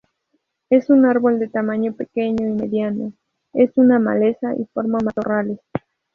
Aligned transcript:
Es 0.71 0.89
un 0.89 1.05
árbol 1.05 1.37
de 1.37 1.47
tamaño 1.47 1.93
pequeño 1.93 2.47
y 2.49 2.53
mediano, 2.53 3.13
es 3.53 3.69
una 3.77 3.99
maleza 3.99 4.55
y 4.55 4.65
forma 4.73 4.97
matorrales. 4.97 5.59